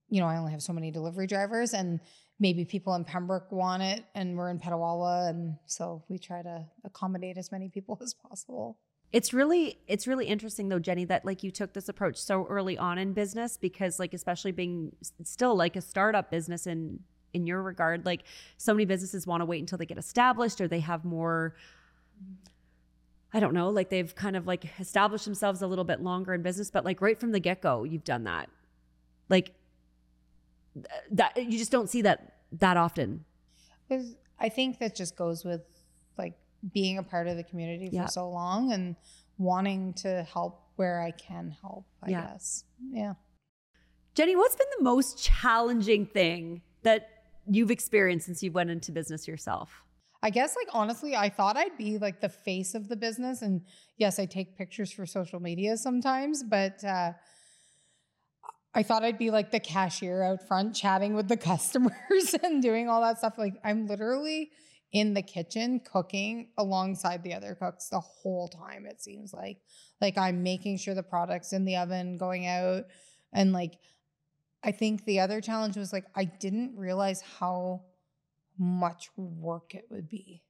[0.10, 2.00] you know, I only have so many delivery drivers and
[2.40, 6.66] maybe people in Pembroke want it and we're in Petawawa and so we try to
[6.84, 8.78] accommodate as many people as possible.
[9.12, 12.78] It's really it's really interesting though, Jenny, that like you took this approach so early
[12.78, 14.92] on in business because like especially being
[15.24, 17.00] still like a startup business in
[17.34, 18.24] in your regard, like
[18.58, 21.56] so many businesses want to wait until they get established or they have more
[23.32, 26.42] I don't know, like they've kind of like established themselves a little bit longer in
[26.42, 28.50] business, but like right from the get-go, you've done that.
[29.30, 29.54] Like
[31.12, 33.26] that you just don't see that that often.
[34.40, 35.62] I think that just goes with
[36.18, 36.34] like
[36.74, 38.06] being a part of the community for Yeah.
[38.08, 38.96] so long and
[39.38, 42.22] wanting to help where I can help, I Yeah.
[42.32, 42.66] guess.
[42.90, 43.14] Yeah.
[44.16, 47.10] Jenny, what's been the most challenging thing that
[47.50, 49.84] you've experienced since you went into business yourself?
[50.24, 53.42] I guess like honestly, I thought I'd be like the face of the business.
[53.42, 53.62] And
[53.98, 57.14] yes, I take pictures for social media sometimes, but uh
[58.76, 62.90] I thought I'd be like the cashier out front chatting with the customers and doing
[62.90, 63.38] all that stuff.
[63.38, 64.52] Like I'm literally
[64.92, 69.58] in the kitchen cooking alongside the other cooks the whole time, it seems like.
[70.02, 72.84] Like I'm making sure the product's in the oven, going out.
[73.34, 73.80] And like
[74.64, 77.84] I think the other challenge was like I didn't realize how
[78.58, 80.44] much work it would be.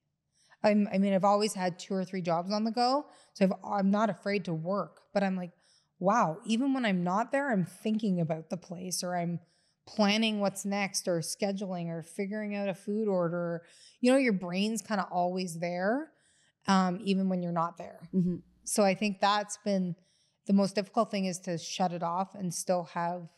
[0.62, 3.52] I'm, I mean, I've always had two or three jobs on the go, so I've,
[3.64, 5.00] I'm not afraid to work.
[5.14, 5.52] But I'm like,
[5.98, 9.40] wow, even when I'm not there, I'm thinking about the place, or I'm
[9.86, 13.62] planning what's next, or scheduling, or figuring out a food order.
[14.00, 16.10] You know, your brain's kind of always there,
[16.66, 18.08] um, even when you're not there.
[18.14, 18.36] Mm-hmm.
[18.64, 19.94] So I think that's been
[20.46, 23.28] the most difficult thing is to shut it off and still have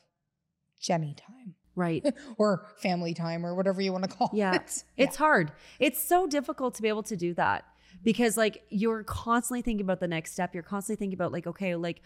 [0.80, 2.04] Jenny time Right.
[2.38, 4.36] or family time or whatever you want to call it.
[4.36, 4.58] Yeah.
[4.96, 5.52] It's hard.
[5.78, 7.64] It's so difficult to be able to do that
[8.02, 10.54] because like you're constantly thinking about the next step.
[10.54, 12.02] You're constantly thinking about like, okay, like,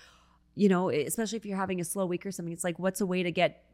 [0.55, 3.07] you know, especially if you're having a slow week or something, it's like, what's a
[3.07, 3.65] way to get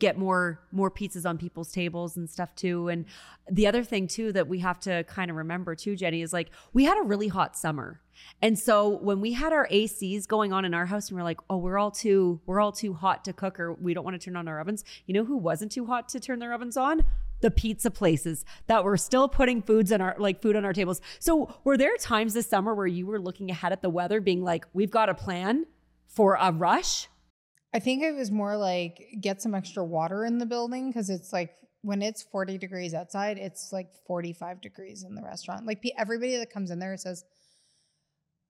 [0.00, 2.88] get more more pizzas on people's tables and stuff too?
[2.88, 3.04] And
[3.50, 6.50] the other thing too that we have to kind of remember too jenny is like
[6.72, 8.00] we had a really hot summer.
[8.42, 11.38] And so when we had our acs going on in our house and we're like
[11.48, 14.24] oh we're all too we're all too hot to cook or we don't want to
[14.24, 17.02] turn on our ovens you know who wasn't too hot to turn their ovens on?
[17.40, 21.00] The pizza places that were still putting foods on our like food on our tables.
[21.20, 24.42] So were there times this summer where you were looking ahead at the weather being
[24.42, 25.66] like we've got a plan
[26.18, 27.06] for a rush
[27.74, 31.32] I think it was more like get some extra water in the building because it's
[31.34, 31.50] like
[31.82, 35.66] when it's 40 degrees outside, it's like 45 degrees in the restaurant.
[35.66, 37.24] Like everybody that comes in there says,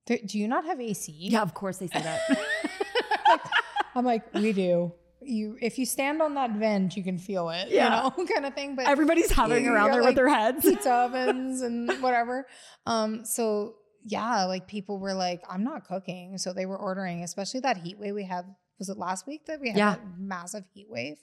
[0.06, 2.20] "Do you not have AC?" yeah of course they say that
[3.96, 4.92] I'm like, we do.
[5.20, 7.84] you if you stand on that vent, you can feel it, Yeah.
[7.84, 7.90] you
[8.24, 8.76] know, kind of thing.
[8.76, 10.62] But Everybody's hovering around there like, with their heads.
[10.64, 12.46] pizza ovens and whatever.
[12.86, 13.74] Um, so
[14.10, 16.38] yeah, like people were like, I'm not cooking.
[16.38, 18.44] So they were ordering, especially that heat wave we had.
[18.78, 19.90] Was it last week that we had Yeah.
[19.96, 21.18] that massive heat wave?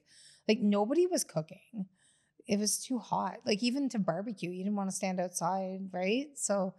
[0.48, 1.88] Like nobody was cooking.
[2.48, 3.38] It was too hot.
[3.46, 6.28] Like even to barbecue, you didn't want to stand outside, right?
[6.36, 6.74] So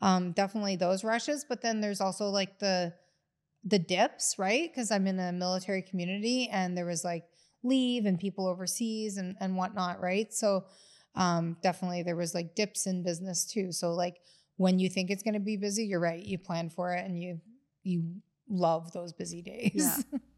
[0.00, 1.44] um definitely those rushes.
[1.48, 2.94] But then there's also like the
[3.64, 4.70] the dips, right?
[4.70, 7.24] Because I'm in a military community and there was like
[7.62, 10.32] leave and people overseas and, and whatnot, right?
[10.32, 10.64] So
[11.16, 13.72] um definitely there was like dips in business too.
[13.72, 14.16] So like
[14.60, 16.22] when you think it's gonna be busy, you're right.
[16.22, 17.40] You plan for it and you
[17.82, 19.72] you love those busy days.
[19.74, 20.18] Yeah.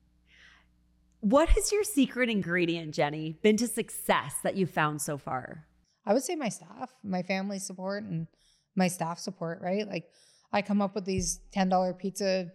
[1.24, 5.68] What has your secret ingredient, Jenny, been to success that you've found so far?
[6.04, 8.26] I would say my staff, my family support, and
[8.74, 9.86] my staff support, right?
[9.86, 10.06] Like
[10.52, 12.50] I come up with these $10 pizza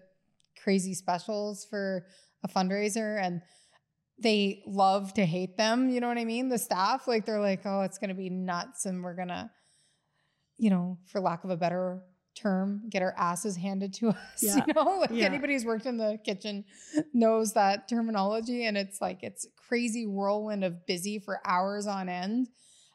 [0.61, 2.07] crazy specials for
[2.43, 3.41] a fundraiser and
[4.19, 5.87] they love to hate them.
[5.89, 6.49] You know what I mean?
[6.49, 9.49] The staff, like they're like, oh, it's going to be nuts and we're going to,
[10.57, 12.01] you know, for lack of a better
[12.35, 14.17] term, get our asses handed to us.
[14.41, 14.63] Yeah.
[14.67, 15.25] You know, like Yeah.
[15.25, 16.65] anybody who's worked in the kitchen
[17.13, 18.65] knows that terminology.
[18.65, 22.49] And it's like, it's crazy whirlwind of busy for hours on end.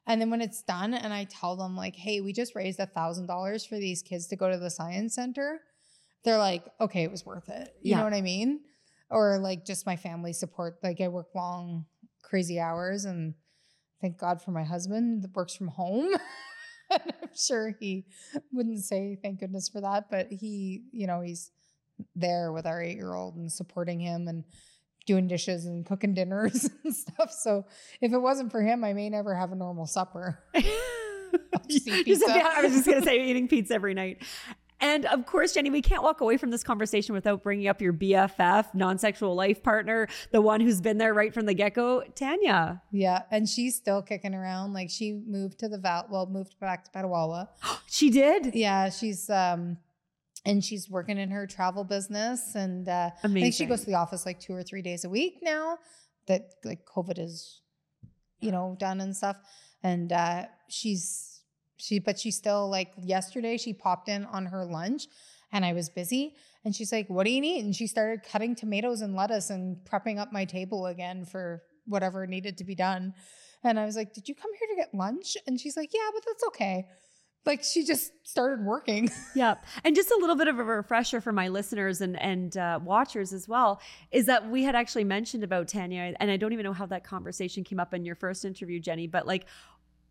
[0.07, 2.87] And then when it's done, and I tell them, like, hey, we just raised a
[2.87, 5.61] thousand dollars for these kids to go to the science center,
[6.25, 7.72] they're like, okay, it was worth it.
[7.83, 7.98] You Yeah.
[7.98, 8.61] know what I mean?
[9.11, 10.79] Or like just my family support.
[10.83, 11.87] Like I work long,
[12.22, 13.35] crazy hours, and
[14.01, 16.09] thank God for my husband that works from home.
[17.22, 18.05] I'm sure he
[18.52, 21.50] wouldn't say thank goodness for that, but he, you know, he's
[22.16, 24.44] there with our eight year old and supporting him and
[25.07, 27.33] doing dishes and cooking dinners and stuff.
[27.33, 27.66] So
[28.00, 30.38] if it wasn't for him, I may never have a normal supper.
[31.68, 32.38] just eat You said- pizza.
[32.38, 34.22] yeah, I was just going to say eating pizza every night.
[34.82, 37.92] And of course, Jenny, we can't walk away from this conversation without bringing up your
[37.92, 42.02] BFF, non sexual life partner, the one who's been there right from the get go,
[42.16, 42.82] Tanya.
[42.90, 43.22] Yeah.
[43.30, 44.72] And she's still kicking around.
[44.72, 47.48] Like she moved to the Val, well, moved back to Petawawa.
[47.86, 48.54] She did.
[48.54, 48.88] Yeah.
[48.88, 49.76] She's, um,
[50.46, 52.54] and she's working in her travel business.
[52.54, 55.10] And uh, I think she goes to the office like two or three days a
[55.10, 55.78] week now
[56.26, 57.60] that like COVID is,
[58.40, 59.36] you know, done and stuff.
[59.82, 61.31] And uh, she's,
[61.76, 65.06] she, but she still like yesterday she popped in on her lunch
[65.52, 66.35] and I was busy.
[66.64, 67.64] And she's like, What do you need?
[67.64, 72.26] And she started cutting tomatoes and lettuce and prepping up my table again for whatever
[72.26, 73.14] needed to be done.
[73.64, 75.37] And I was like, Did you come here to get lunch?
[75.46, 76.87] And she's like, Yeah, but that's okay.
[77.44, 79.11] Like she just started working.
[79.35, 79.64] Yep.
[79.82, 83.32] And just a little bit of a refresher for my listeners and and uh, watchers
[83.32, 83.80] as well
[84.11, 87.02] is that we had actually mentioned about Tanya, and I don't even know how that
[87.02, 89.46] conversation came up in your first interview, Jenny, but like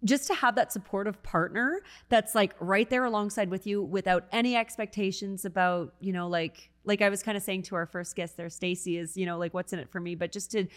[0.03, 4.55] just to have that supportive partner that's like right there alongside with you without any
[4.55, 8.37] expectations about you know like like I was kind of saying to our first guest
[8.37, 10.67] there, Stacy, is you know like what's in it for me, but just to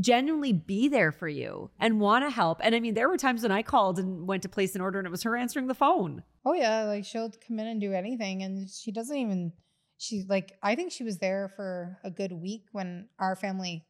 [0.00, 2.60] genuinely be there for you and want to help.
[2.62, 4.98] And I mean, there were times when I called and went to place an order
[4.98, 6.22] and it was her answering the phone.
[6.44, 9.52] Oh yeah, like she'll come in and do anything, and she doesn't even.
[9.96, 13.84] She like I think she was there for a good week when our family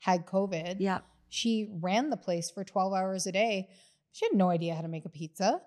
[0.00, 0.76] had COVID.
[0.80, 0.98] Yeah.
[1.28, 3.70] she ran the place for twelve hours a day.
[4.14, 5.60] She had no idea how to make a pizza,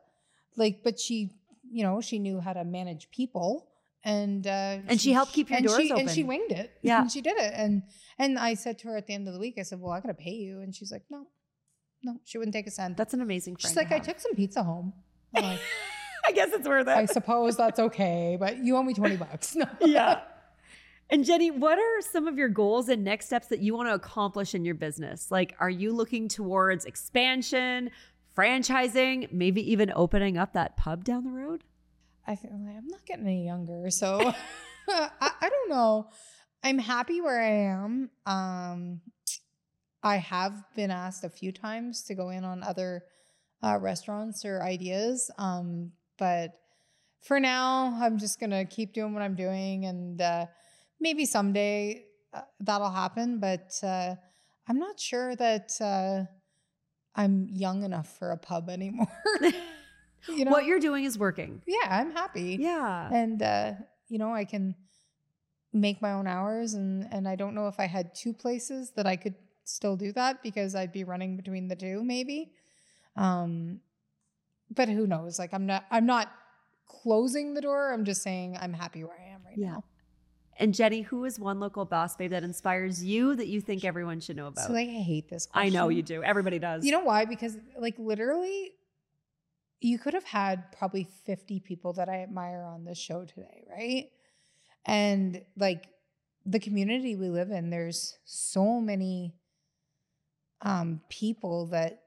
[0.55, 1.31] like, but she,
[1.69, 3.67] you know, she knew how to manage people,
[4.05, 6.71] and uh, And she helped keep your and doors she, And she winged it.
[6.81, 7.01] Yeah.
[7.01, 7.51] and she did it.
[7.53, 7.83] And
[8.17, 9.99] and I said to her at the end of the week, I said, "Well, I
[9.99, 11.27] gotta pay you," and she's like, "No,
[12.03, 12.95] no," she wouldn't take a cent.
[12.95, 13.69] That's an amazing friend.
[13.69, 14.93] She's like, "I took some pizza home."
[15.33, 15.59] Like,
[16.25, 16.97] I guess it's worth it.
[16.97, 19.55] I suppose that's okay, but you owe me 20 bucks.
[19.55, 19.65] No.
[19.81, 20.21] yeah.
[21.09, 23.93] And Jenny, what are some of your goals and next steps that you want to
[23.93, 25.31] accomplish in your business?
[25.31, 27.91] Like, are you looking towards expansion,
[28.37, 31.63] franchising, maybe even opening up that pub down the road?
[32.25, 33.89] I feel like I'm not getting any younger.
[33.89, 34.19] So
[34.89, 36.09] I, I don't know.
[36.63, 38.09] I'm happy where I am.
[38.25, 39.01] Um,
[40.03, 43.03] I have been asked a few times to go in on other
[43.63, 45.31] uh, restaurants or ideas.
[45.37, 46.51] Um, but
[47.21, 49.85] for now, I'm just to keep doing what I'm doing.
[49.85, 50.45] And uh,
[50.99, 53.39] maybe someday uh, that'll happen.
[53.39, 54.15] But uh,
[54.67, 56.31] I'm not sure that uh,
[57.17, 59.07] I'm young enough for a pub anymore.
[60.29, 60.51] you know?
[60.51, 61.61] What you're doing is working.
[61.67, 62.57] yeah, I'm happy.
[62.59, 63.09] Yeah.
[63.11, 63.73] And uh,
[64.07, 64.75] you know, I can
[65.73, 69.05] make my own hours and and I don't know if I had two places that
[69.05, 72.51] I could still do that because I'd be running between the two maybe.
[73.15, 73.81] Um
[74.73, 75.37] but who knows?
[75.39, 76.31] Like I'm not I'm not
[76.87, 77.91] closing the door.
[77.93, 79.71] I'm just saying I'm happy where I am right Yeah.
[79.73, 79.83] now.
[80.59, 84.19] And Jenny, who is one local boss babe that inspires you that you think everyone
[84.19, 84.65] should know about?
[84.65, 85.73] So like I hate this question.
[85.73, 86.23] I know you do.
[86.23, 86.83] Everybody does.
[86.83, 87.25] You know why?
[87.25, 88.71] Because like literally
[89.79, 94.09] you could have had probably 50 people that I admire on this show today, right?
[94.85, 95.87] And like
[96.45, 99.35] the community we live in, there's so many
[100.61, 102.01] um, people that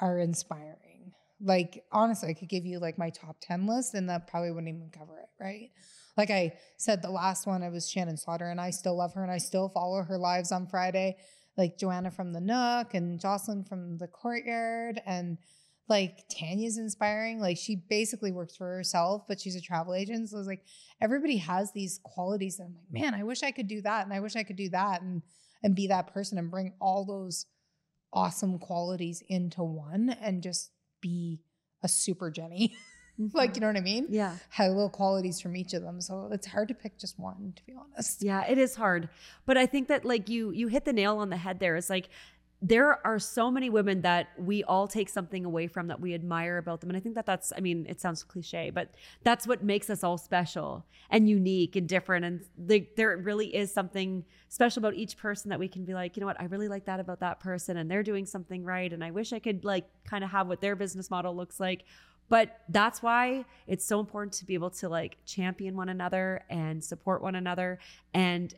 [0.00, 1.12] are inspiring.
[1.40, 4.74] Like, honestly, I could give you like my top 10 list and that probably wouldn't
[4.74, 5.70] even cover it, right?
[6.16, 9.22] Like I said, the last one, I was Shannon Slaughter, and I still love her
[9.22, 11.16] and I still follow her lives on Friday.
[11.56, 15.00] Like Joanna from the Nook and Jocelyn from the Courtyard.
[15.04, 15.38] And
[15.88, 17.40] like Tanya's inspiring.
[17.40, 20.30] Like she basically works for herself, but she's a travel agent.
[20.30, 20.64] So it's like
[21.00, 24.04] everybody has these qualities that I'm like, man, I wish I could do that.
[24.04, 25.22] And I wish I could do that and
[25.62, 27.46] and be that person and bring all those
[28.12, 31.40] awesome qualities into one and just be
[31.82, 32.74] a super Jenny.
[33.32, 33.54] like, mm-hmm.
[33.56, 34.06] you know what I mean?
[34.08, 34.36] Yeah.
[34.50, 36.00] Have little qualities from each of them.
[36.00, 38.22] So it's hard to pick just one, to be honest.
[38.22, 39.08] Yeah, it is hard.
[39.46, 41.76] But I think that like you you hit the nail on the head there.
[41.76, 42.08] It's like
[42.64, 46.58] there are so many women that we all take something away from that we admire
[46.58, 48.94] about them and i think that that's i mean it sounds cliche but
[49.24, 53.74] that's what makes us all special and unique and different and the, there really is
[53.74, 56.68] something special about each person that we can be like you know what i really
[56.68, 59.64] like that about that person and they're doing something right and i wish i could
[59.64, 61.82] like kind of have what their business model looks like
[62.32, 66.82] but that's why it's so important to be able to like champion one another and
[66.82, 67.78] support one another
[68.14, 68.54] and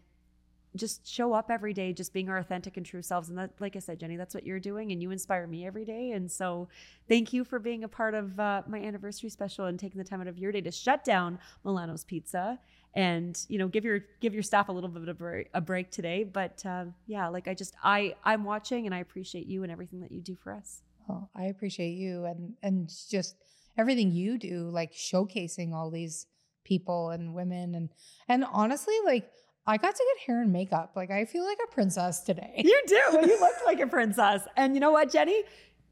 [0.76, 3.30] just show up every day just being our authentic and true selves.
[3.30, 5.84] And that like i said jenny that's what you're doing and you inspire me every
[5.84, 6.12] day.
[6.12, 6.68] And so
[7.08, 10.20] thank you for being a part of uh, my anniversary special and taking the time
[10.20, 12.60] out of your day to shut down milano's pizza
[12.94, 15.20] and you know give your give your staff a little bit of
[15.52, 16.22] a break, today.
[16.22, 20.00] But uh, yeah like i just i i'm watching and i appreciate you and everything
[20.02, 20.82] that you do for us.
[21.10, 23.34] Oh, i appreciate you and and just
[23.76, 26.26] everything you do like showcasing all these
[26.64, 27.90] people and women and
[28.28, 29.30] and honestly like
[29.66, 30.92] I got to get hair and makeup.
[30.94, 32.52] Like I feel like a princess today.
[32.58, 32.94] You do.
[32.94, 34.42] You look like a princess.
[34.56, 35.42] And you know what, Jenny?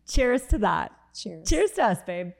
[0.07, 0.93] Cheers to that.
[1.15, 1.49] Cheers.
[1.49, 2.33] Cheers to us, babe.